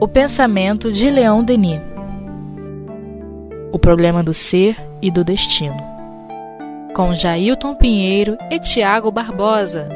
[0.00, 1.80] O pensamento de Leão Denis.
[3.72, 5.76] O problema do ser e do destino.
[6.94, 9.88] Com Jailton Pinheiro e Tiago Barbosa.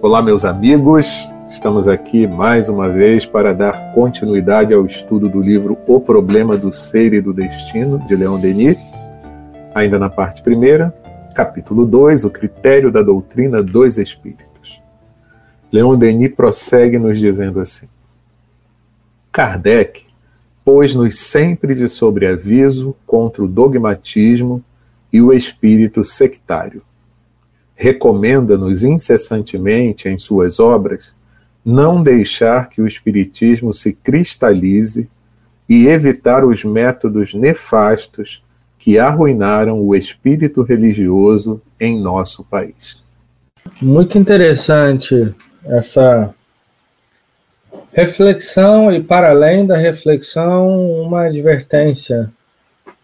[0.00, 1.06] Olá, meus amigos.
[1.50, 6.72] Estamos aqui mais uma vez para dar continuidade ao estudo do livro O Problema do
[6.72, 8.78] Ser e do Destino, de Leon Denis.
[9.74, 10.94] Ainda na parte primeira,
[11.34, 14.51] capítulo 2, o critério da doutrina dos espíritos.
[15.72, 17.88] Leon Denis prossegue nos dizendo assim:
[19.32, 20.04] Kardec
[20.62, 24.62] pôs-nos sempre de sobreaviso contra o dogmatismo
[25.10, 26.82] e o espírito sectário.
[27.74, 31.14] Recomenda-nos incessantemente em suas obras
[31.64, 35.08] não deixar que o Espiritismo se cristalize
[35.68, 38.42] e evitar os métodos nefastos
[38.78, 43.00] que arruinaram o espírito religioso em nosso país.
[43.80, 45.32] Muito interessante
[45.64, 46.34] essa
[47.92, 52.32] reflexão e, para além da reflexão, uma advertência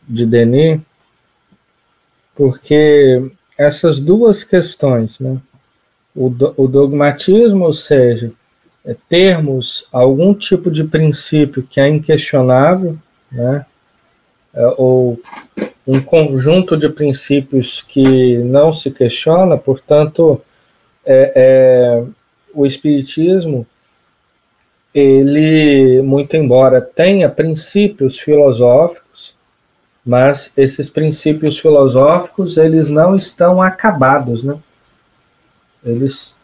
[0.09, 0.81] de Denis,
[2.35, 5.39] porque essas duas questões, né?
[6.19, 8.33] o, o dogmatismo, ou seja,
[8.85, 12.99] é, termos algum tipo de princípio que é inquestionável,
[13.31, 13.65] né?
[14.53, 15.21] É, ou
[15.87, 20.41] um conjunto de princípios que não se questiona, portanto,
[21.05, 22.05] é, é,
[22.55, 23.67] o Espiritismo,
[24.95, 29.37] ele, muito embora tenha princípios filosóficos,
[30.05, 34.59] mas esses princípios filosóficos, eles não estão acabados, né?
[35.85, 36.35] Eles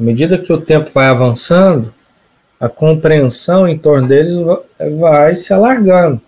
[0.00, 1.92] à medida que o tempo vai avançando,
[2.58, 4.34] a compreensão em torno deles
[4.98, 6.20] vai se alargando.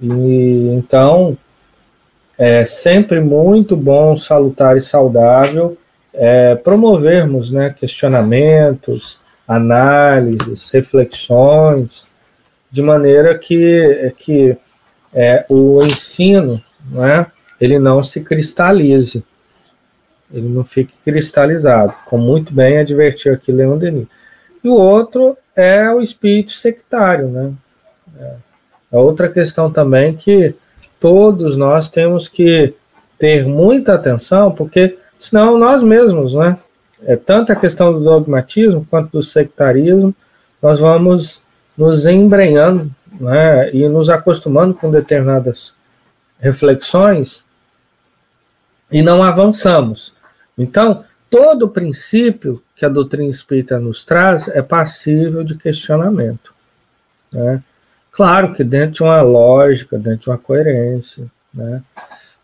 [0.00, 1.36] E então
[2.38, 5.76] é sempre muito bom, salutar e saudável
[6.18, 12.06] é, promovermos né, questionamentos, análises, reflexões,
[12.70, 14.56] de maneira que, que
[15.14, 17.26] é, o ensino né,
[17.58, 19.24] ele não se cristalize
[20.32, 24.06] ele não fique cristalizado, como muito bem advertiu aqui Leon Denis.
[24.62, 27.52] E o outro é o espírito sectário, né?
[28.18, 28.34] É,
[28.92, 30.54] é outra questão também que
[31.00, 32.74] todos nós temos que
[33.18, 36.58] ter muita atenção, porque senão nós mesmos, né?
[37.02, 40.14] É tanto a questão do dogmatismo quanto do sectarismo,
[40.60, 41.42] nós vamos
[41.76, 42.90] nos embrenhando,
[43.20, 43.72] né?
[43.72, 45.72] E nos acostumando com determinadas
[46.40, 47.44] reflexões
[48.90, 50.12] e não avançamos.
[50.56, 56.54] Então, todo princípio que a doutrina espírita nos traz é passível de questionamento.
[57.30, 57.62] Né?
[58.10, 61.26] Claro que dentro de uma lógica, dentro de uma coerência.
[61.52, 61.82] Né?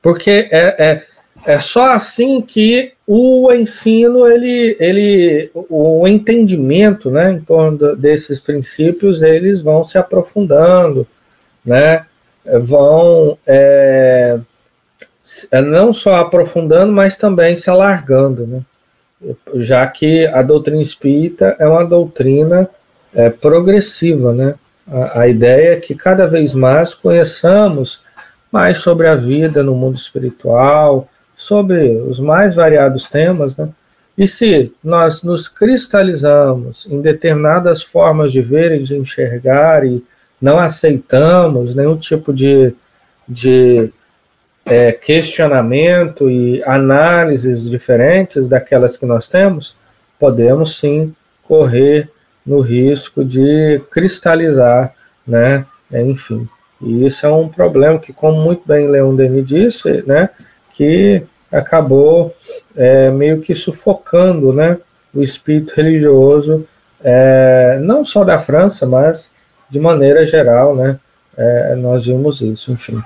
[0.02, 1.06] Porque é, é,
[1.46, 9.22] é só assim que o ensino, ele, ele, o entendimento né, em torno desses princípios,
[9.22, 11.06] eles vão se aprofundando,
[11.64, 12.06] né?
[12.44, 13.38] vão.
[13.46, 14.38] É,
[15.50, 18.62] é não só aprofundando, mas também se alargando, né?
[19.56, 22.68] já que a doutrina espírita é uma doutrina
[23.14, 24.32] é, progressiva.
[24.32, 24.54] Né?
[24.86, 28.02] A, a ideia é que cada vez mais conheçamos
[28.52, 31.08] mais sobre a vida no mundo espiritual,
[31.44, 33.68] sobre os mais variados temas, né?
[34.16, 40.02] E se nós nos cristalizamos em determinadas formas de ver e de enxergar e
[40.40, 42.72] não aceitamos nenhum tipo de,
[43.28, 43.90] de
[44.64, 49.74] é, questionamento e análises diferentes daquelas que nós temos,
[50.18, 52.08] podemos sim correr
[52.46, 54.94] no risco de cristalizar,
[55.26, 55.66] né?
[55.92, 56.48] É, enfim,
[56.80, 60.30] e isso é um problema que, como muito bem Leon Denis disse, né,
[60.72, 61.22] que
[61.54, 62.34] acabou
[62.76, 64.78] é, meio que sufocando, né,
[65.14, 66.66] o espírito religioso,
[67.02, 69.30] é, não só da França, mas
[69.70, 70.98] de maneira geral, né,
[71.36, 73.02] é, nós vimos isso, enfim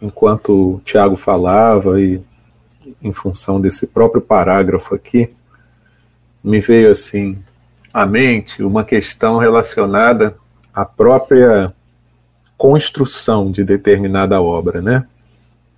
[0.00, 2.20] enquanto o Tiago falava e
[3.02, 5.30] em função desse próprio parágrafo aqui,
[6.42, 7.42] me veio assim
[7.92, 10.36] à mente uma questão relacionada
[10.72, 11.72] à própria
[12.56, 15.06] construção de determinada obra, né?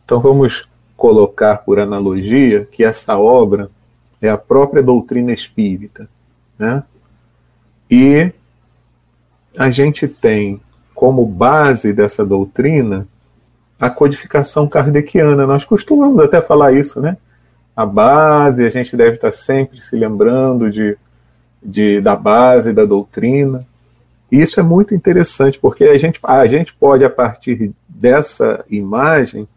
[0.05, 0.69] Então vamos
[1.01, 3.71] colocar por analogia que essa obra
[4.21, 6.07] é a própria doutrina espírita,
[6.59, 6.83] né?
[7.91, 8.31] E
[9.57, 10.61] a gente tem
[10.95, 13.09] como base dessa doutrina
[13.81, 15.47] a codificação kardeciana.
[15.47, 17.17] Nós costumamos até falar isso, né?
[17.75, 20.99] A base, a gente deve estar sempre se lembrando de,
[21.63, 23.67] de, da base da doutrina.
[24.31, 29.49] E isso é muito interessante, porque a gente, a gente pode, a partir dessa imagem,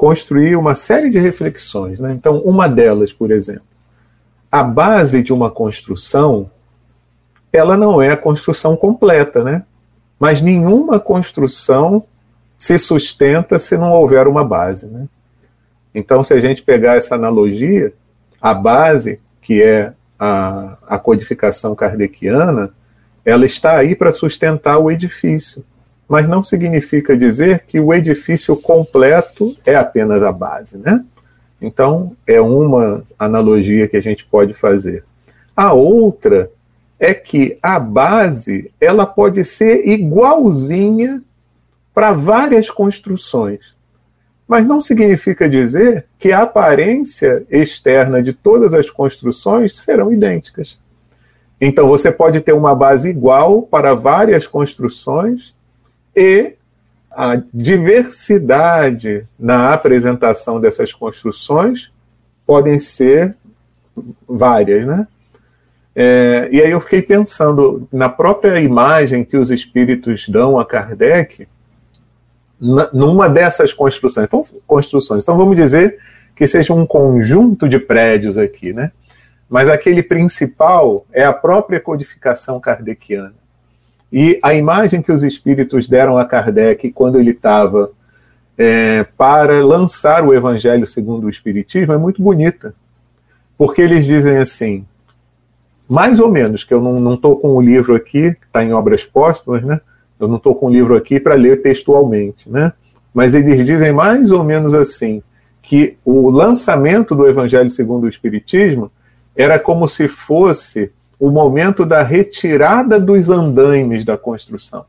[0.00, 1.98] construir uma série de reflexões.
[1.98, 2.14] Né?
[2.14, 3.66] Então, uma delas, por exemplo,
[4.50, 6.50] a base de uma construção,
[7.52, 9.62] ela não é a construção completa, né?
[10.18, 12.02] Mas nenhuma construção
[12.56, 15.06] se sustenta se não houver uma base, né?
[15.94, 17.92] Então, se a gente pegar essa analogia,
[18.40, 22.72] a base, que é a, a codificação kardeciana,
[23.22, 25.62] ela está aí para sustentar o edifício.
[26.10, 31.04] Mas não significa dizer que o edifício completo é apenas a base, né?
[31.62, 35.04] Então, é uma analogia que a gente pode fazer.
[35.56, 36.50] A outra
[36.98, 41.22] é que a base, ela pode ser igualzinha
[41.94, 43.76] para várias construções.
[44.48, 50.76] Mas não significa dizer que a aparência externa de todas as construções serão idênticas.
[51.60, 55.54] Então, você pode ter uma base igual para várias construções
[56.20, 56.54] e
[57.10, 61.90] a diversidade na apresentação dessas construções
[62.46, 63.34] podem ser
[64.28, 65.08] várias, né?
[65.96, 71.48] É, e aí eu fiquei pensando na própria imagem que os espíritos dão a Kardec,
[72.92, 74.26] numa dessas construções.
[74.26, 75.22] Então, construções.
[75.22, 75.98] Então vamos dizer
[76.36, 78.92] que seja um conjunto de prédios aqui, né?
[79.48, 83.39] Mas aquele principal é a própria codificação kardeciana.
[84.12, 87.90] E a imagem que os espíritos deram a Kardec quando ele estava
[88.58, 92.74] é, para lançar o Evangelho segundo o Espiritismo é muito bonita.
[93.56, 94.84] Porque eles dizem assim,
[95.88, 99.04] mais ou menos, que eu não estou com o livro aqui, que está em obras
[99.04, 99.80] póstumas, né?
[100.18, 102.72] Eu não estou com o livro aqui para ler textualmente, né?
[103.12, 105.22] Mas eles dizem mais ou menos assim,
[105.62, 108.90] que o lançamento do Evangelho segundo o Espiritismo
[109.34, 114.86] era como se fosse o momento da retirada dos andaimes da construção.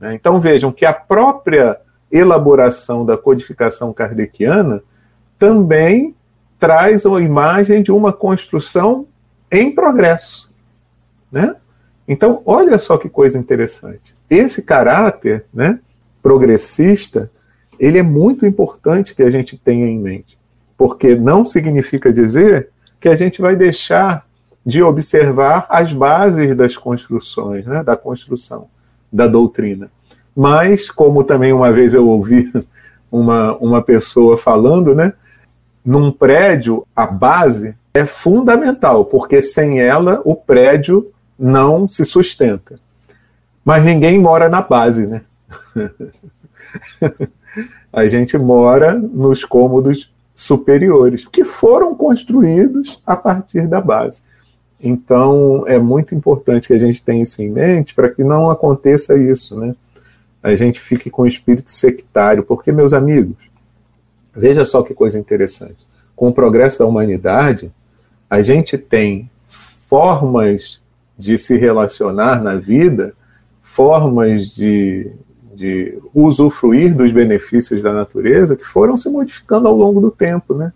[0.00, 0.14] Né?
[0.14, 1.80] Então vejam que a própria
[2.10, 4.82] elaboração da codificação kardeciana
[5.36, 6.14] também
[6.60, 9.06] traz a imagem de uma construção
[9.50, 10.50] em progresso.
[11.30, 11.56] Né?
[12.06, 14.14] Então, olha só que coisa interessante.
[14.30, 15.80] Esse caráter né,
[16.22, 17.30] progressista,
[17.78, 20.38] ele é muito importante que a gente tenha em mente,
[20.76, 22.70] porque não significa dizer
[23.00, 24.25] que a gente vai deixar
[24.66, 28.66] de observar as bases das construções, né, da construção,
[29.12, 29.88] da doutrina.
[30.34, 32.52] Mas, como também uma vez eu ouvi
[33.10, 35.12] uma, uma pessoa falando, né,
[35.84, 42.80] num prédio, a base é fundamental, porque sem ela o prédio não se sustenta.
[43.64, 45.22] Mas ninguém mora na base, né?
[47.92, 54.22] a gente mora nos cômodos superiores, que foram construídos a partir da base.
[54.80, 59.18] Então, é muito importante que a gente tenha isso em mente para que não aconteça
[59.18, 59.74] isso, né?
[60.42, 63.36] A gente fique com o espírito sectário, porque, meus amigos,
[64.34, 65.86] veja só que coisa interessante.
[66.14, 67.72] Com o progresso da humanidade,
[68.28, 69.30] a gente tem
[69.88, 70.80] formas
[71.18, 73.14] de se relacionar na vida,
[73.62, 75.10] formas de,
[75.54, 80.72] de usufruir dos benefícios da natureza que foram se modificando ao longo do tempo, né?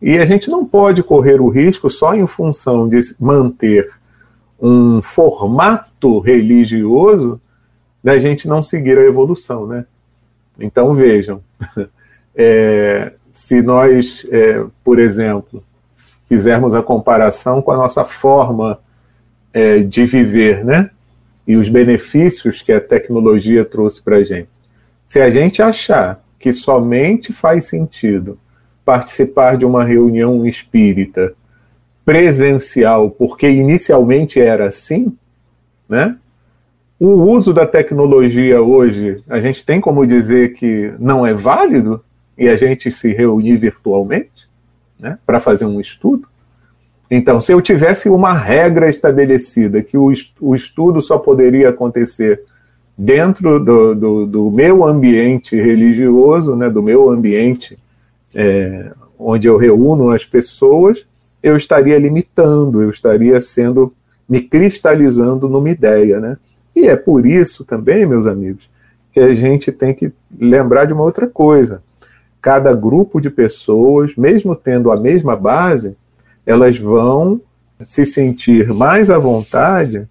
[0.00, 3.90] E a gente não pode correr o risco só em função de manter
[4.60, 7.40] um formato religioso
[8.02, 9.84] da gente não seguir a evolução, né?
[10.58, 11.42] Então vejam,
[12.34, 15.62] é, se nós, é, por exemplo,
[16.28, 18.78] fizermos a comparação com a nossa forma
[19.52, 20.90] é, de viver, né?
[21.46, 24.48] E os benefícios que a tecnologia trouxe para a gente.
[25.04, 28.38] Se a gente achar que somente faz sentido
[28.84, 31.34] participar de uma reunião espírita
[32.04, 35.12] presencial, porque inicialmente era assim,
[35.88, 36.16] né?
[36.98, 42.04] O uso da tecnologia hoje, a gente tem como dizer que não é válido
[42.36, 44.50] e a gente se reunir virtualmente,
[44.98, 46.28] né, para fazer um estudo.
[47.10, 50.12] Então, se eu tivesse uma regra estabelecida que o,
[50.54, 52.42] estudo só poderia acontecer
[52.96, 57.78] dentro do, do, do meu ambiente religioso, né, do meu ambiente
[58.34, 61.06] é, onde eu reúno as pessoas,
[61.42, 63.92] eu estaria limitando, eu estaria sendo,
[64.28, 66.36] me cristalizando numa ideia, né?
[66.74, 68.70] E é por isso também, meus amigos,
[69.12, 71.82] que a gente tem que lembrar de uma outra coisa.
[72.40, 75.96] Cada grupo de pessoas, mesmo tendo a mesma base,
[76.46, 77.40] elas vão
[77.84, 80.08] se sentir mais à vontade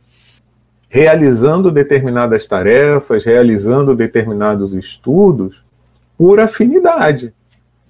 [0.89, 5.63] realizando determinadas tarefas, realizando determinados estudos
[6.17, 7.31] por afinidade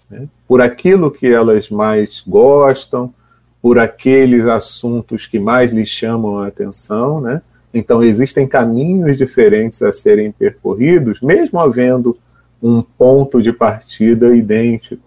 [0.10, 0.28] né?
[0.48, 3.14] por aquilo que elas mais gostam,
[3.62, 7.42] por aqueles assuntos que mais lhes chamam a atenção, né?
[7.74, 12.18] Então existem caminhos diferentes a serem percorridos, mesmo havendo
[12.62, 15.04] um ponto de partida idêntico.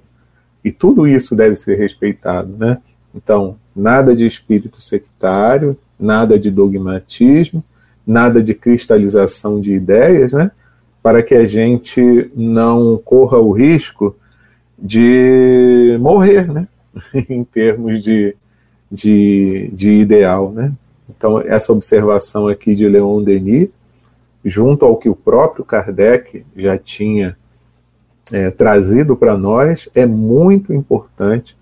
[0.64, 2.78] E tudo isso deve ser respeitado, né?
[3.14, 7.64] Então, nada de espírito sectário, nada de dogmatismo,
[8.06, 10.50] nada de cristalização de ideias, né?
[11.02, 14.16] Para que a gente não corra o risco
[14.82, 16.66] de morrer, né?
[17.30, 18.34] em termos de,
[18.90, 20.72] de, de ideal, né?
[21.08, 23.68] Então, essa observação aqui de Leon Denis,
[24.44, 27.36] junto ao que o próprio Kardec já tinha
[28.32, 31.56] é, trazido para nós, é muito importante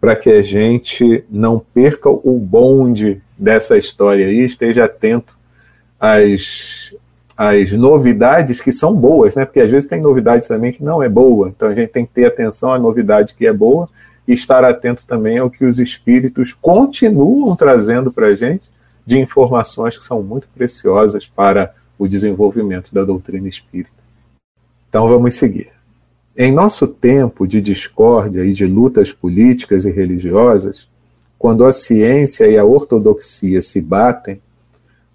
[0.00, 5.36] para que a gente não perca o bonde dessa história e esteja atento
[6.00, 6.94] às,
[7.36, 9.44] às novidades que são boas, né?
[9.44, 12.12] Porque às vezes tem novidade também que não é boa, então a gente tem que
[12.12, 13.88] ter atenção à novidade que é boa
[14.26, 18.70] e estar atento também ao que os espíritos continuam trazendo para a gente
[19.04, 23.90] de informações que são muito preciosas para o desenvolvimento da doutrina espírita.
[24.88, 25.70] Então vamos seguir.
[26.36, 30.88] Em nosso tempo de discórdia e de lutas políticas e religiosas,
[31.38, 34.40] quando a ciência e a ortodoxia se batem,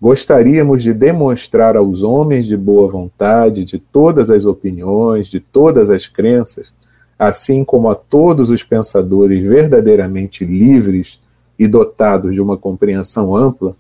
[0.02, 6.08] gostaríamos de demonstrar aos homens de boa vontade, de todas as opiniões, de todas as
[6.08, 6.74] crenças,
[7.18, 11.20] assim como a todos os pensadores verdadeiramente livres
[11.58, 13.76] e dotados de uma compreensão ampla,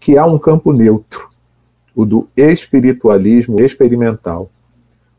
[0.00, 1.28] que há um campo neutro,
[1.94, 4.50] o do espiritualismo experimental,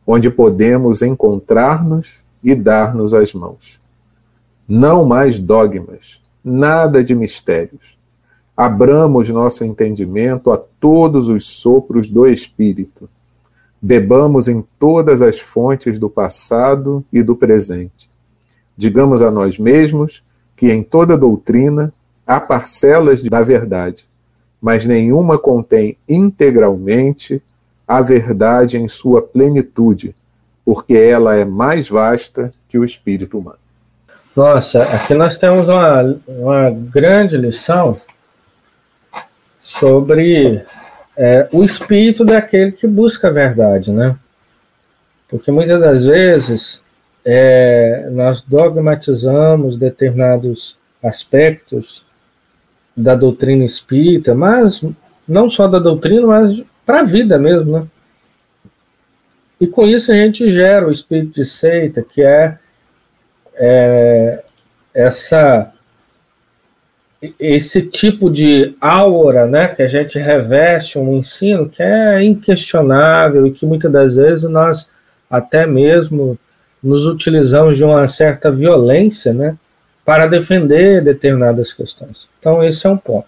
[0.06, 3.80] onde podemos encontrar-nos e dar-nos as mãos.
[4.68, 7.97] Não mais dogmas, nada de mistérios.
[8.58, 13.08] Abramos nosso entendimento a todos os sopros do Espírito.
[13.80, 18.10] Bebamos em todas as fontes do passado e do presente.
[18.76, 20.24] Digamos a nós mesmos
[20.56, 21.94] que em toda doutrina
[22.26, 24.08] há parcelas da verdade,
[24.60, 27.40] mas nenhuma contém integralmente
[27.88, 30.16] a verdade em sua plenitude,
[30.66, 33.60] porque ela é mais vasta que o espírito humano.
[34.36, 38.00] Nossa, aqui nós temos uma, uma grande lição
[39.80, 40.64] sobre
[41.16, 44.16] é, o espírito daquele que busca a verdade, né?
[45.28, 46.82] Porque muitas das vezes
[47.26, 52.06] é, nós dogmatizamos determinados aspectos
[52.96, 54.82] da doutrina espírita, mas
[55.28, 57.88] não só da doutrina, mas para a vida mesmo, né?
[59.60, 62.58] E com isso a gente gera o espírito de seita, que é,
[63.56, 64.44] é
[64.94, 65.74] essa
[67.40, 73.52] esse tipo de aura, né, que a gente reveste um ensino que é inquestionável e
[73.52, 74.88] que muitas das vezes nós
[75.30, 76.38] até mesmo
[76.82, 79.58] nos utilizamos de uma certa violência, né,
[80.06, 82.30] para defender determinadas questões.
[82.40, 83.28] Então, esse é um ponto.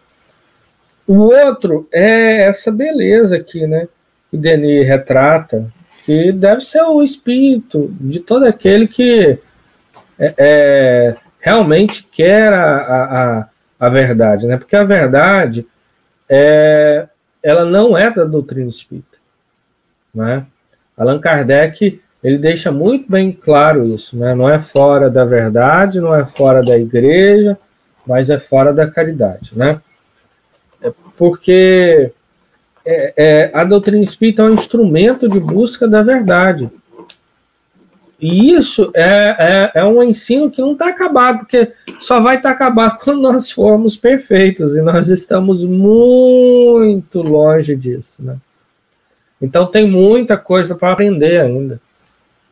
[1.05, 3.88] O outro é essa beleza aqui, né?
[4.31, 5.65] Que Denis retrata,
[6.05, 9.38] que deve ser o espírito de todo aquele que
[10.17, 13.48] é, é, realmente quer a, a, a,
[13.88, 14.58] verdade, né?
[14.58, 15.66] Porque a verdade
[16.28, 17.08] é,
[17.42, 19.18] ela não é da doutrina espírita,
[20.14, 20.46] né?
[20.98, 24.36] Allan Kardec ele deixa muito bem claro isso, né?
[24.36, 27.58] Não é fora da verdade, não é fora da igreja,
[28.06, 29.80] mas é fora da caridade, né?
[30.82, 32.12] É porque
[32.86, 36.70] é, é, a doutrina espírita é um instrumento de busca da verdade.
[38.22, 42.50] E isso é, é, é um ensino que não está acabado, porque só vai estar
[42.50, 48.38] tá acabado quando nós formos perfeitos, e nós estamos muito longe disso, né?
[49.42, 51.80] Então tem muita coisa para aprender ainda.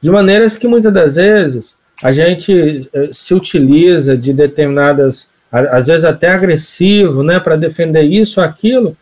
[0.02, 6.06] De maneiras que muitas das vezes a gente eh, se utiliza de determinadas, às vezes
[6.06, 8.96] até agressivo, né, para defender isso aquilo,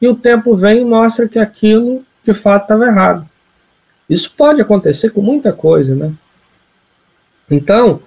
[0.00, 3.28] e o tempo vem e mostra que aquilo de fato estava errado.
[4.08, 6.12] Isso pode acontecer com muita coisa, né?
[7.50, 8.00] Então,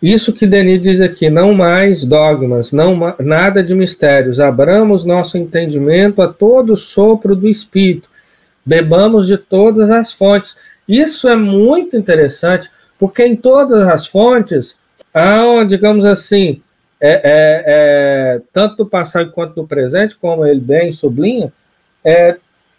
[0.00, 6.22] isso que Denis diz aqui, não mais dogmas, não nada de mistérios, abramos nosso entendimento
[6.22, 8.08] a todo sopro do Espírito,
[8.64, 10.56] bebamos de todas as fontes.
[10.86, 14.76] Isso é muito interessante, porque em todas as fontes
[15.12, 16.62] há, digamos assim,
[17.00, 21.52] é, é, é, tanto do passado quanto do presente, como ele bem sublinha,
[22.04, 22.36] é,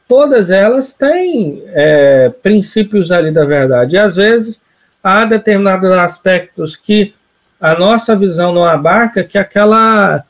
[0.10, 3.96] todas elas têm é, princípios ali da verdade.
[3.96, 4.60] E às vezes
[5.04, 7.14] há determinados aspectos que
[7.62, 10.26] a nossa visão não abarca, que aquela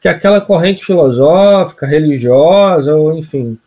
[0.00, 3.58] que aquela corrente filosófica, religiosa, ou enfim,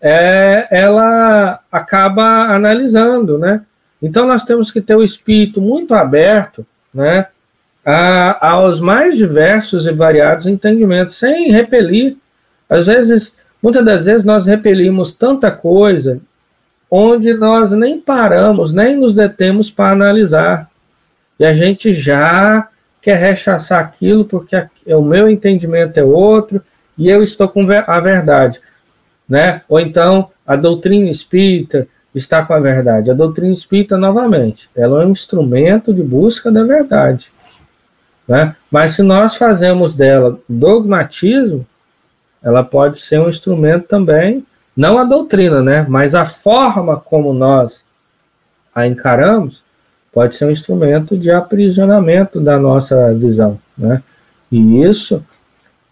[0.00, 3.60] é, ela acaba analisando, né?
[4.00, 7.26] Então nós temos que ter o espírito muito aberto, né,
[7.84, 12.16] a, aos mais diversos e variados entendimentos, sem repelir.
[12.68, 16.20] Às vezes, muitas das vezes nós repelimos tanta coisa
[16.90, 20.68] onde nós nem paramos, nem nos detemos para analisar.
[21.38, 22.68] E a gente já
[23.00, 26.60] quer rechaçar aquilo porque o meu entendimento é outro
[26.98, 28.60] e eu estou com a verdade,
[29.28, 29.62] né?
[29.68, 33.10] Ou então a doutrina espírita está com a verdade.
[33.10, 37.30] A doutrina espírita, novamente, ela é um instrumento de busca da verdade.
[38.26, 38.54] Né?
[38.70, 41.66] Mas se nós fazemos dela dogmatismo,
[42.42, 44.44] ela pode ser um instrumento também,
[44.76, 45.86] não a doutrina, né?
[45.88, 47.82] mas a forma como nós
[48.74, 49.62] a encaramos,
[50.12, 53.58] pode ser um instrumento de aprisionamento da nossa visão.
[53.76, 54.02] Né?
[54.50, 55.22] E isso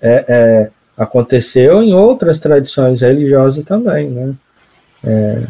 [0.01, 4.09] é, é, aconteceu em outras tradições religiosas também.
[4.09, 4.35] Né?
[5.05, 5.43] É,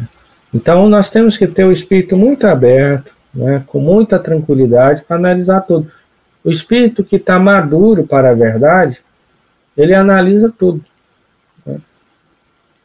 [0.53, 5.61] então, nós temos que ter o espírito muito aberto, né, com muita tranquilidade, para analisar
[5.61, 5.91] tudo.
[6.43, 8.97] O espírito que está maduro para a verdade,
[9.77, 10.83] ele analisa tudo.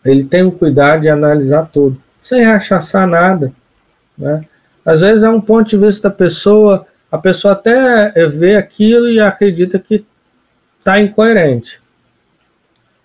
[0.04, 3.52] Ele tem o cuidado de analisar tudo, sem rechaçar nada.
[4.16, 4.44] Né?
[4.84, 9.18] Às vezes é um ponto de vista da pessoa, a pessoa até vê aquilo e
[9.18, 10.04] acredita que
[10.78, 11.80] está incoerente.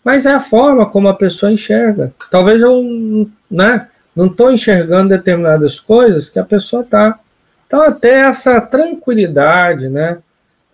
[0.04, 2.12] Mas é a forma como a pessoa enxerga.
[2.30, 3.88] Talvez eu, né?
[4.16, 7.20] não estou enxergando determinadas coisas que a pessoa está.
[7.66, 10.18] Então, até essa tranquilidade, né?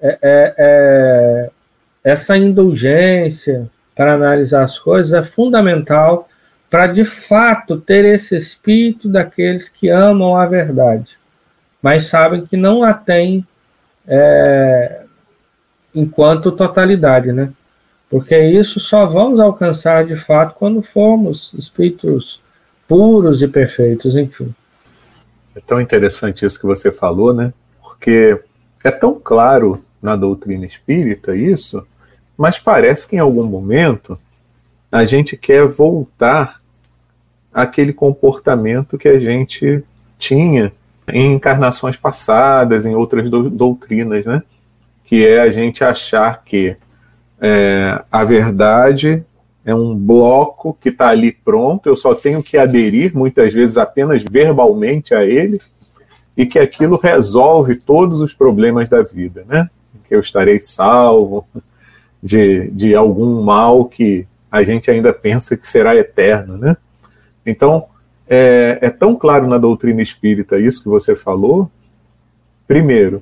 [0.01, 1.49] É, é, é,
[2.03, 6.27] essa indulgência para analisar as coisas é fundamental
[6.69, 11.17] para, de fato, ter esse espírito daqueles que amam a verdade,
[11.81, 13.47] mas sabem que não a têm
[14.07, 15.03] é,
[15.93, 17.51] enquanto totalidade, né?
[18.09, 22.41] Porque isso só vamos alcançar de fato quando formos espíritos
[22.87, 24.53] puros e perfeitos, enfim.
[25.55, 27.53] É tão interessante isso que você falou, né?
[27.81, 28.41] Porque
[28.83, 31.85] é tão claro na doutrina espírita isso,
[32.37, 34.17] mas parece que em algum momento
[34.91, 36.61] a gente quer voltar
[37.53, 39.83] àquele comportamento que a gente
[40.17, 40.73] tinha
[41.07, 44.41] em encarnações passadas, em outras do, doutrinas, né?
[45.03, 46.75] Que é a gente achar que
[47.39, 49.23] é, a verdade
[49.63, 54.23] é um bloco que está ali pronto, eu só tenho que aderir, muitas vezes apenas
[54.23, 55.59] verbalmente a ele,
[56.37, 59.69] e que aquilo resolve todos os problemas da vida, né?
[60.07, 61.47] Que eu estarei salvo
[62.25, 66.75] de, de algum mal que a gente ainda pensa que será eterno, né?
[67.45, 67.85] Então,
[68.27, 71.69] é, é tão claro na doutrina espírita isso que você falou.
[72.67, 73.21] Primeiro,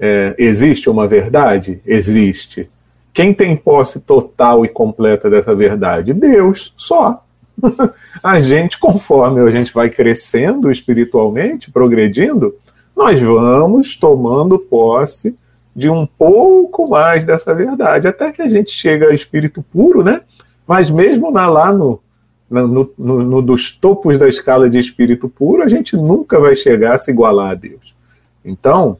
[0.00, 1.80] é, existe uma verdade?
[1.86, 2.68] Existe.
[3.14, 6.12] Quem tem posse total e completa dessa verdade?
[6.12, 7.24] Deus, só.
[8.20, 12.56] a gente, conforme a gente vai crescendo espiritualmente, progredindo,
[12.96, 15.38] nós vamos tomando posse
[15.76, 20.22] de um pouco mais dessa verdade, até que a gente chega a espírito puro, né?
[20.66, 22.00] Mas mesmo na, lá no,
[22.48, 26.94] no, no, no, dos topos da escala de espírito puro, a gente nunca vai chegar
[26.94, 27.94] a se igualar a Deus.
[28.42, 28.96] Então,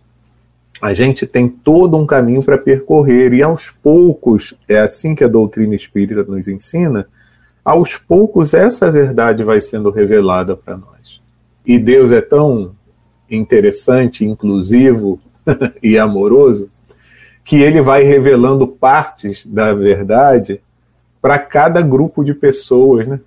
[0.83, 5.29] a gente tem todo um caminho para percorrer, e aos poucos, é assim que a
[5.29, 7.09] doutrina espírita nos ensina,
[7.65, 11.23] aos poucos essa verdade vai sendo revelada para nós.
[11.65, 12.73] E Deus é tão
[13.31, 15.19] interessante, inclusivo
[15.83, 16.71] e amoroso,
[17.45, 20.61] que ele vai revelando partes da verdade
[21.23, 23.21] para cada grupo de pessoas, né?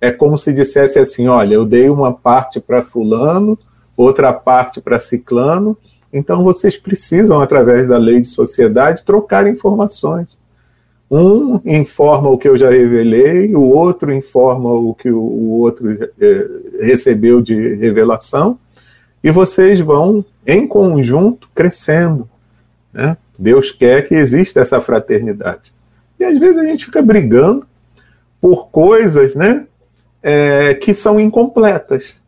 [0.00, 3.58] É como se dissesse assim, olha, eu dei uma parte para fulano,
[3.96, 5.76] outra parte para ciclano,
[6.12, 10.28] então vocês precisam, através da lei de sociedade, trocar informações.
[11.10, 16.48] Um informa o que eu já revelei, o outro informa o que o outro é,
[16.80, 18.58] recebeu de revelação,
[19.22, 22.28] e vocês vão, em conjunto, crescendo.
[22.92, 23.16] Né?
[23.38, 25.72] Deus quer que exista essa fraternidade.
[26.18, 27.66] E às vezes a gente fica brigando
[28.40, 29.66] por coisas né,
[30.22, 32.20] é, que são incompletas.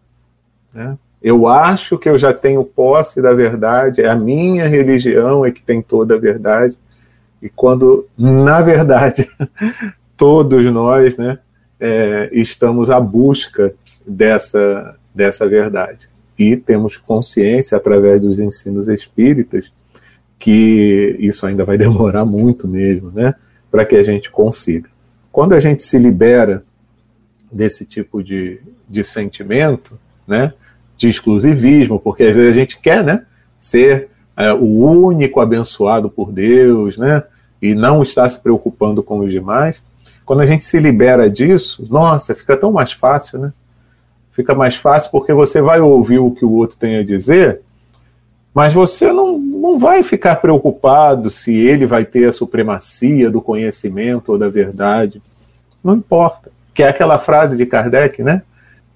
[0.75, 0.97] Né?
[1.23, 5.63] Eu acho que eu já tenho posse da verdade, é a minha religião é que
[5.63, 6.77] tem toda a verdade.
[7.41, 9.31] E quando, na verdade,
[10.17, 11.39] todos nós né,
[11.79, 13.75] é, estamos à busca
[14.07, 16.12] dessa, dessa verdade.
[16.39, 19.73] E temos consciência, através dos ensinos espíritas,
[20.39, 23.35] que isso ainda vai demorar muito mesmo, né,
[23.71, 24.89] para que a gente consiga.
[25.31, 26.65] Quando a gente se libera
[27.51, 30.53] desse tipo de, de sentimento, né,
[30.97, 33.25] de exclusivismo, porque às vezes a gente quer, né,
[33.61, 37.23] ser é, o único abençoado por Deus, né,
[37.61, 39.85] e não estar se preocupando com os demais.
[40.25, 43.53] Quando a gente se libera disso, nossa, fica tão mais fácil, né?
[44.33, 47.61] Fica mais fácil porque você vai ouvir o que o outro tem a dizer,
[48.55, 54.33] mas você não, não vai ficar preocupado se ele vai ter a supremacia do conhecimento
[54.33, 55.23] ou da verdade.
[55.83, 56.51] Não importa.
[56.75, 58.43] Que é aquela frase de Kardec, né?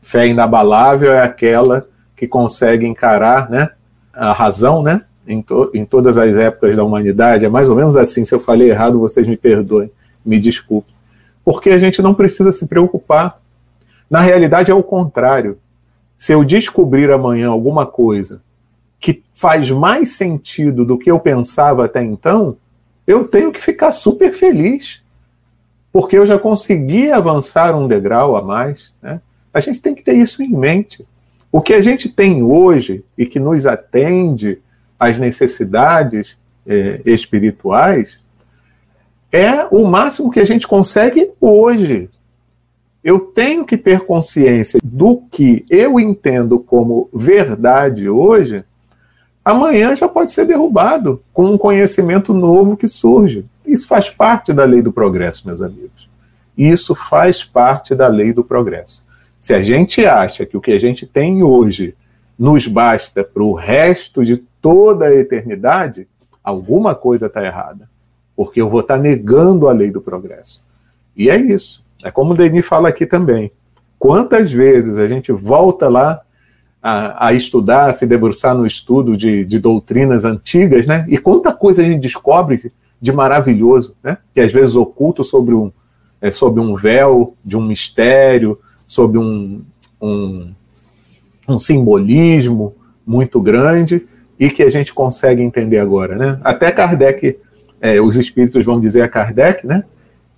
[0.03, 3.70] Fé inabalável é aquela que consegue encarar né,
[4.12, 7.96] a razão, né, em, to em todas as épocas da humanidade, é mais ou menos
[7.96, 8.25] assim.
[8.25, 9.90] Se eu falei errado, vocês me perdoem,
[10.25, 10.94] me desculpem.
[11.44, 13.38] Porque a gente não precisa se preocupar.
[14.09, 15.59] Na realidade, é o contrário.
[16.16, 18.42] Se eu descobrir amanhã alguma coisa
[19.01, 22.57] que faz mais sentido do que eu pensava até então,
[23.07, 25.01] eu tenho que ficar super feliz,
[25.92, 28.92] porque eu já consegui avançar um degrau a mais.
[29.03, 29.21] Né?
[29.53, 31.07] A gente tem que ter isso em mente.
[31.53, 34.59] O que a gente tem hoje e que nos atende
[34.99, 38.21] às necessidades eh, espirituais
[39.33, 42.11] é o máximo que a gente consegue hoje.
[43.07, 48.64] Eu tenho que ter consciência do que eu entendo como verdade hoje
[49.45, 53.47] amanhã já pode ser derrubado com um conhecimento novo que surge.
[53.64, 56.11] Isso faz parte da lei do progresso, meus amigos.
[56.59, 59.05] Isso faz parte da lei do progresso.
[59.38, 61.95] Se a gente acha que o que a gente tem hoje
[62.37, 66.09] nos basta para o resto de toda a eternidade,
[66.42, 67.88] alguma coisa está errada.
[68.35, 70.61] Porque eu vou estar tá negando a lei do progresso.
[71.16, 71.86] E é isso.
[72.07, 73.51] É como o Denis fala aqui também.
[73.99, 76.21] Quantas vezes a gente volta lá
[76.81, 81.05] a, a, estudar, a se debruçar no estudo de, de, doutrinas antigas, né?
[81.09, 84.19] E quanta coisa a gente descobre de maravilhoso, né?
[84.33, 85.73] Que às vezes oculto sobre um,
[86.21, 89.62] é, sobre um véu de um mistério, sobre um,
[90.01, 90.53] um,
[91.49, 94.07] um simbolismo muito grande
[94.38, 96.38] e que a gente consegue entender agora, né?
[96.45, 97.37] Até Kardec,
[97.81, 99.83] é, os espíritos vão dizer a Kardec, né?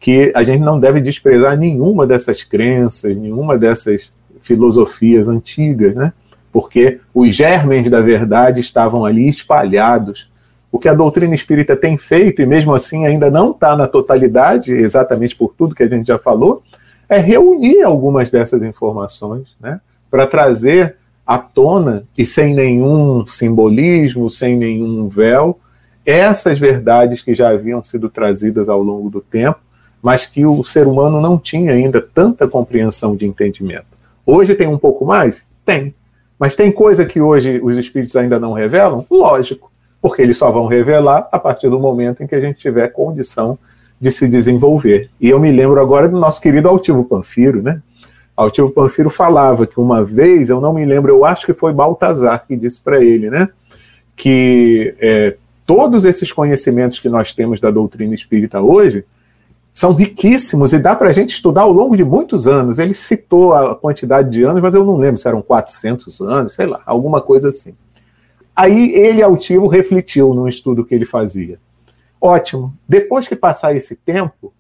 [0.01, 6.13] Que a gente não deve desprezar nenhuma dessas crenças, nenhuma dessas filosofias antigas, né?
[6.53, 10.29] porque os germes da verdade estavam ali espalhados.
[10.71, 14.73] O que a doutrina espírita tem feito, e mesmo assim ainda não está na totalidade,
[14.73, 16.63] exatamente por tudo que a gente já falou,
[17.09, 19.81] é reunir algumas dessas informações né,
[20.11, 25.59] para trazer à tona, e sem nenhum simbolismo, sem nenhum véu,
[26.05, 29.61] essas verdades que já haviam sido trazidas ao longo do tempo,
[30.03, 33.87] mas que o ser humano não tinha ainda tanta compreensão de entendimento.
[34.25, 35.45] Hoje tem um pouco mais?
[35.65, 35.95] Tem.
[36.39, 39.05] Mas tem coisa que hoje os espíritos ainda não revelam?
[39.11, 42.89] Lógico, porque eles só vão revelar a partir do momento em que a gente tiver
[42.89, 43.59] condição
[44.01, 45.11] de se desenvolver.
[45.21, 47.83] E eu me lembro agora do nosso querido Altivo Panfiro, né?
[48.37, 52.47] Altivo Panfiro falava que uma vez, eu não me lembro, eu acho que foi Baltazar
[52.47, 53.49] que disse para ele, né?
[54.15, 59.05] Que é, todos esses conhecimentos que nós temos da doutrina espírita hoje
[59.79, 62.81] são riquíssimos e dá para a gente estudar ao longo de muitos anos.
[62.81, 66.67] Ele citou a quantidade de anos, mas eu não lembro se eram 400 anos, sei
[66.67, 67.77] lá, alguma coisa assim.
[68.57, 71.61] Aí ele, altivo, refletiu no estudo que ele fazia.
[72.21, 72.75] Ótimo.
[72.89, 74.53] Depois que passar esse tempo,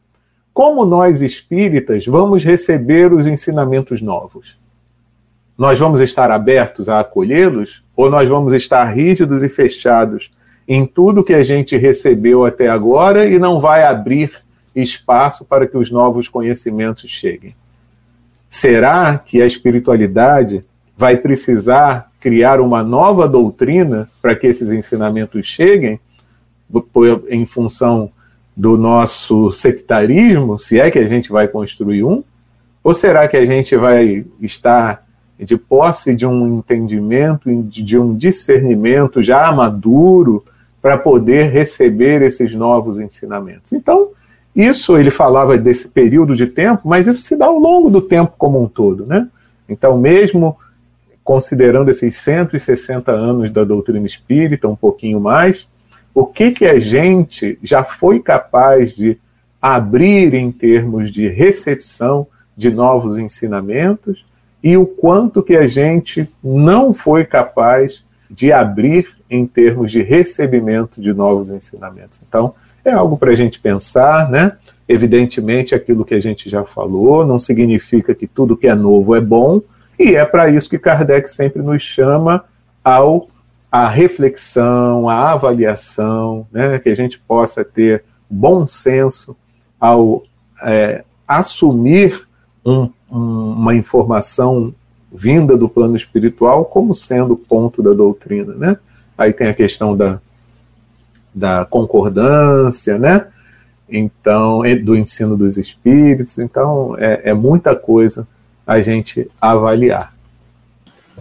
[0.54, 4.56] como nós espíritas vamos receber os ensinamentos novos?
[5.58, 10.30] Nós vamos estar abertos a acolhê-los ou nós vamos estar rígidos e fechados
[10.68, 14.30] em tudo que a gente recebeu até agora e não vai abrir
[14.82, 17.54] espaço para que os novos conhecimentos cheguem.
[18.48, 20.64] Será que a espiritualidade
[20.96, 26.00] vai precisar criar uma nova doutrina para que esses ensinamentos cheguem,
[27.28, 28.10] em função
[28.56, 32.24] do nosso sectarismo, se é que a gente vai construir um?
[32.82, 35.06] Ou será que a gente vai estar
[35.38, 40.44] de posse de um entendimento, de um discernimento já maduro
[40.82, 43.72] para poder receber esses novos ensinamentos?
[43.72, 44.08] Então,
[44.58, 48.34] isso ele falava desse período de tempo, mas isso se dá ao longo do tempo
[48.36, 49.28] como um todo, né?
[49.68, 50.56] Então, mesmo
[51.22, 55.68] considerando esses 160 anos da doutrina espírita, um pouquinho mais,
[56.12, 59.16] o que que a gente já foi capaz de
[59.62, 64.26] abrir em termos de recepção de novos ensinamentos
[64.60, 71.00] e o quanto que a gente não foi capaz de abrir em termos de recebimento
[71.00, 72.20] de novos ensinamentos.
[72.26, 72.54] Então,
[72.88, 74.52] é algo para a gente pensar, né?
[74.88, 79.20] Evidentemente, aquilo que a gente já falou não significa que tudo que é novo é
[79.20, 79.60] bom,
[79.98, 82.44] e é para isso que Kardec sempre nos chama
[82.82, 83.26] ao
[83.70, 86.78] a reflexão, a avaliação, né?
[86.78, 89.36] que a gente possa ter bom senso
[89.78, 90.22] ao
[90.62, 92.26] é, assumir
[92.64, 94.74] um, um, uma informação
[95.12, 98.54] vinda do plano espiritual como sendo ponto da doutrina.
[98.54, 98.78] Né?
[99.16, 100.18] Aí tem a questão da
[101.34, 103.26] da concordância, né?
[103.88, 106.38] Então, do ensino dos espíritos.
[106.38, 108.26] Então, é, é muita coisa
[108.66, 110.12] a gente avaliar.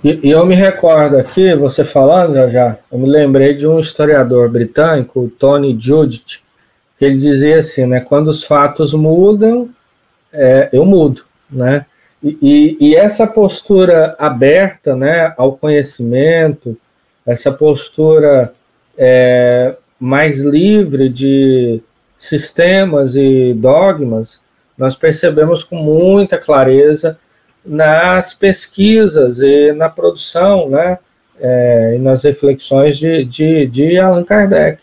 [0.04, 3.80] E, e, eu me recordo aqui, você falando já, já, eu me lembrei de um
[3.80, 6.40] historiador britânico, Tony Judith,
[6.98, 8.00] que ele dizia assim, né?
[8.00, 9.70] Quando os fatos mudam,
[10.32, 11.86] é, eu mudo, né?
[12.22, 16.76] E, e, e, essa postura aberta, né, ao conhecimento,
[17.26, 18.52] essa postura
[18.98, 21.82] é, mais livre de
[22.20, 24.42] sistemas e dogmas,
[24.78, 27.18] nós percebemos com muita clareza
[27.66, 31.00] nas pesquisas e na produção, né,
[31.40, 34.82] é, e nas reflexões de, de, de, Allan Kardec.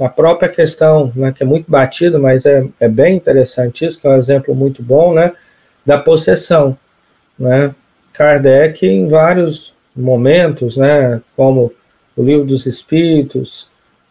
[0.00, 4.06] A própria questão, né, que é muito batida, mas é, é bem interessante isso, que
[4.06, 5.32] é um exemplo muito bom, né,
[5.86, 6.76] da possessão.
[7.38, 7.74] Né?
[8.12, 11.72] Kardec, em vários momentos, né, como
[12.16, 13.68] o Livro dos Espíritos,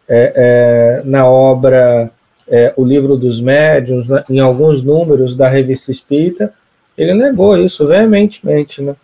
[0.08, 2.12] é, é, na obra
[2.48, 6.54] é, O Livro dos Médiuns, né, em alguns números da Revista Espírita,
[6.98, 8.82] ele negou isso veementemente.
[8.82, 8.96] Né?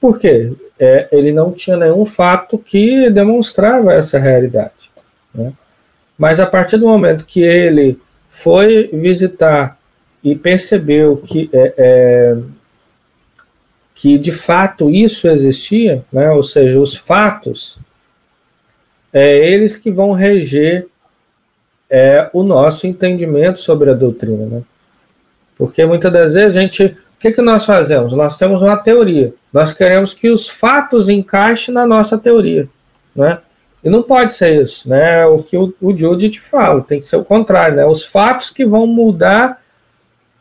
[0.00, 0.52] Por quê?
[0.78, 4.90] É, ele não tinha nenhum fato que demonstrava essa realidade.
[5.34, 5.52] Né?
[6.18, 7.98] Mas a partir do momento que ele
[8.30, 9.78] foi visitar
[10.24, 12.36] e percebeu que, é, é,
[13.94, 16.30] que de fato isso existia, né?
[16.30, 17.78] ou seja, os fatos,
[19.12, 20.86] é eles que vão reger
[21.90, 24.46] é, o nosso entendimento sobre a doutrina.
[24.46, 24.62] Né?
[25.56, 26.84] Porque muitas das vezes a gente.
[26.84, 28.12] O que, que nós fazemos?
[28.14, 29.32] Nós temos uma teoria.
[29.52, 32.68] Nós queremos que os fatos encaixem na nossa teoria.
[33.14, 33.38] Né?
[33.84, 34.88] E não pode ser isso.
[34.88, 35.24] Né?
[35.26, 37.76] O que o, o Judith fala, tem que ser o contrário.
[37.76, 37.84] Né?
[37.84, 39.62] Os fatos que vão mudar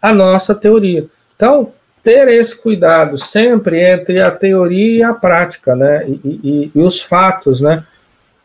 [0.01, 1.05] a nossa teoria.
[1.35, 1.71] Então,
[2.03, 6.07] ter esse cuidado sempre entre a teoria e a prática, né?
[6.07, 6.11] E,
[6.43, 7.83] e, e, os fatos, né?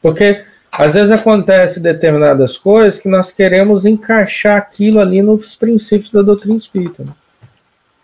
[0.07, 6.23] Porque às vezes acontece determinadas coisas que nós queremos encaixar aquilo ali nos princípios da
[6.23, 7.11] doutrina espírita, né?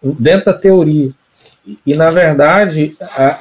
[0.03, 1.11] dentro da teoria.
[1.87, 2.97] E, na verdade,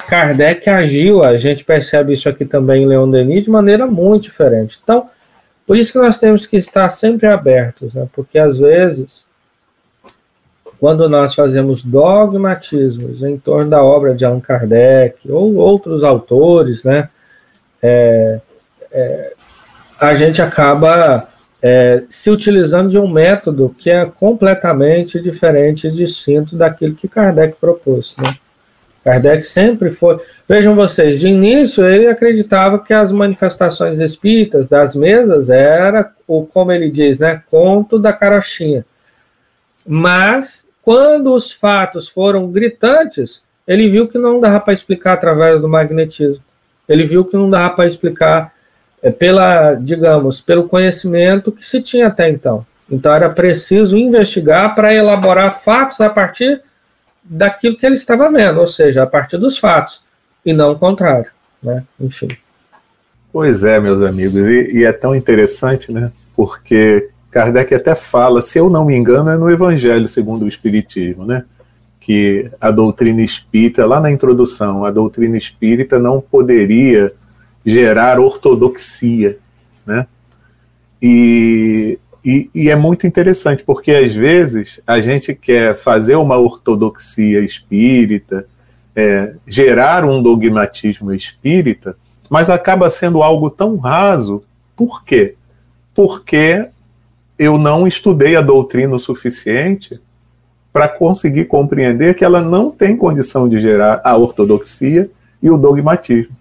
[0.07, 4.79] Kardec agiu, a gente percebe isso aqui também em Leon Denis, de maneira muito diferente.
[4.83, 5.09] Então,
[5.65, 8.07] por isso que nós temos que estar sempre abertos, né?
[8.13, 9.25] Porque às vezes
[10.79, 17.09] quando nós fazemos dogmatismos em torno da obra de Allan Kardec ou outros autores, né,
[17.81, 18.39] é,
[18.91, 19.33] é,
[19.99, 21.27] a gente acaba
[21.61, 27.55] é, se utilizando de um método que é completamente diferente e distinto daquilo que Kardec
[27.59, 28.15] propôs.
[28.17, 28.33] Né?
[29.03, 30.19] Kardec sempre foi.
[30.47, 36.71] Vejam vocês, de início ele acreditava que as manifestações espíritas das mesas era, o como
[36.71, 38.85] ele diz, né, conto da carochinha.
[39.85, 45.69] Mas quando os fatos foram gritantes, ele viu que não dava para explicar através do
[45.69, 46.43] magnetismo.
[46.89, 48.50] Ele viu que não dava para explicar
[49.09, 52.65] pela, digamos, pelo conhecimento que se tinha até então.
[52.89, 56.61] Então era preciso investigar para elaborar fatos a partir
[57.23, 60.01] daquilo que ele estava vendo, ou seja, a partir dos fatos,
[60.45, 61.31] e não o contrário,
[61.63, 61.83] né?
[61.99, 62.27] Enfim.
[63.31, 66.11] Pois é, meus amigos, e, e é tão interessante, né?
[66.35, 71.25] Porque Kardec até fala, se eu não me engano, é no Evangelho segundo o Espiritismo,
[71.25, 71.45] né?
[72.01, 77.13] Que a doutrina espírita, lá na introdução, a doutrina espírita não poderia
[77.65, 79.37] gerar ortodoxia,
[79.85, 80.07] né?
[81.01, 87.39] E, e, e, é muito interessante, porque às vezes a gente quer fazer uma ortodoxia
[87.39, 88.45] espírita,
[88.95, 91.95] é, gerar um dogmatismo espírita,
[92.29, 94.43] mas acaba sendo algo tão raso.
[94.75, 95.35] Por quê?
[95.93, 96.67] Porque
[97.37, 99.99] eu não estudei a doutrina o suficiente
[100.71, 105.09] para conseguir compreender que ela não tem condição de gerar a ortodoxia
[105.41, 106.35] e o dogmatismo.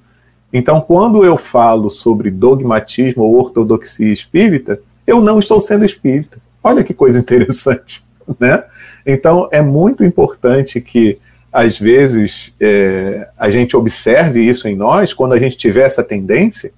[0.53, 6.39] Então, quando eu falo sobre dogmatismo ou ortodoxia espírita, eu não estou sendo espírita.
[6.63, 8.03] Olha que coisa interessante,
[8.39, 8.65] né?
[9.07, 11.19] Então, é muito importante que,
[11.53, 16.73] às vezes, é, a gente observe isso em nós, quando a gente tiver essa tendência,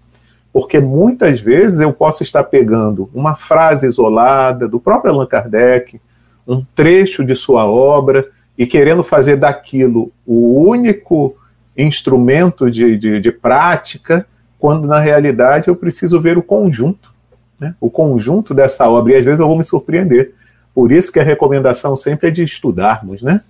[0.53, 5.99] porque muitas vezes eu posso estar pegando uma frase isolada do próprio Allan Kardec,
[6.47, 11.37] um trecho de sua obra, e querendo fazer daquilo o único
[11.77, 14.27] instrumento de, de, de prática,
[14.59, 17.13] quando na realidade eu preciso ver o conjunto,
[17.59, 17.75] né?
[17.81, 20.35] o conjunto dessa obra, e às vezes eu vou me surpreender.
[20.75, 23.43] Por isso que a recomendação sempre é de estudarmos, né?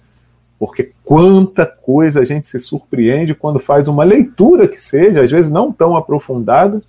[0.58, 5.50] Porque quanta coisa a gente se surpreende quando faz uma leitura que seja, às vezes
[5.50, 6.80] não tão aprofundada,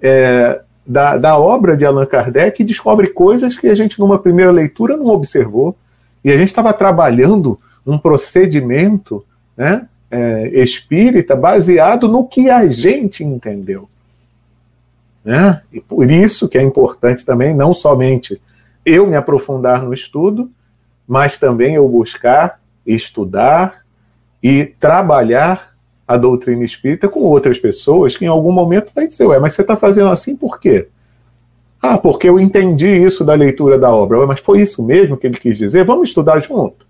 [0.00, 4.50] é, da, da obra de Allan Kardec e descobre coisas que a gente, numa primeira
[4.50, 5.76] leitura, não observou.
[6.24, 9.24] E a gente estava trabalhando um procedimento
[9.56, 13.88] né, é, espírita baseado no que a gente entendeu.
[15.24, 15.62] Né?
[15.72, 18.40] E por isso que é importante também, não somente
[18.84, 20.50] eu me aprofundar no estudo,
[21.08, 23.82] mas também eu buscar estudar
[24.42, 25.72] e trabalhar
[26.06, 29.62] a doutrina espírita com outras pessoas que em algum momento vai dizer, ué, mas você
[29.62, 30.88] está fazendo assim por quê?
[31.80, 34.18] Ah, porque eu entendi isso da leitura da obra.
[34.18, 35.84] Ué, mas foi isso mesmo que ele quis dizer?
[35.84, 36.86] Vamos estudar junto.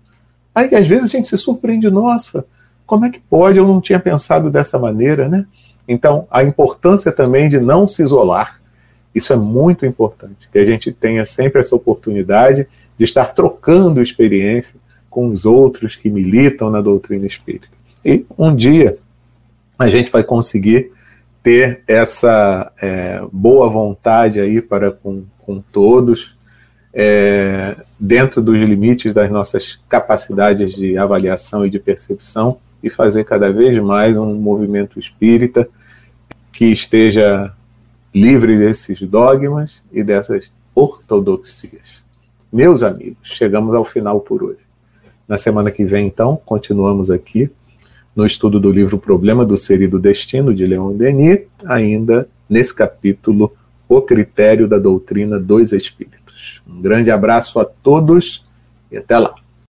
[0.53, 2.45] Aí às vezes a gente se surpreende, nossa,
[2.85, 3.57] como é que pode?
[3.57, 5.45] Eu não tinha pensado dessa maneira, né?
[5.87, 8.59] Então, a importância também de não se isolar.
[9.13, 12.67] Isso é muito importante, que a gente tenha sempre essa oportunidade
[12.97, 17.67] de estar trocando experiência com os outros que militam na doutrina espírita.
[18.03, 18.97] E um dia
[19.77, 20.91] a gente vai conseguir
[21.43, 26.35] ter essa é, boa vontade aí para com, com todos,
[26.93, 33.51] é, dentro dos limites das nossas capacidades de avaliação e de percepção, e fazer cada
[33.51, 35.67] vez mais um movimento espírita
[36.51, 37.53] que esteja
[38.13, 42.03] livre desses dogmas e dessas ortodoxias.
[42.51, 44.59] Meus amigos, chegamos ao final por hoje.
[45.27, 47.49] Na semana que vem, então, continuamos aqui
[48.15, 52.75] no estudo do livro Problema do Ser e do Destino, de Leon Denis, ainda nesse
[52.75, 53.51] capítulo
[53.87, 56.61] O Critério da Doutrina dos Espíritos.
[56.67, 58.45] Um grande abraço a todos
[58.91, 59.33] e até lá.